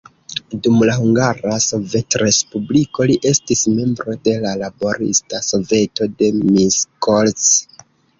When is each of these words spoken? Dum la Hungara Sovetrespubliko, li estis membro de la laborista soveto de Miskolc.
Dum 0.67 0.77
la 0.89 0.93
Hungara 1.01 1.57
Sovetrespubliko, 1.65 3.05
li 3.11 3.17
estis 3.31 3.61
membro 3.73 4.15
de 4.29 4.33
la 4.47 4.55
laborista 4.63 5.43
soveto 5.49 6.09
de 6.23 6.31
Miskolc. 6.39 7.45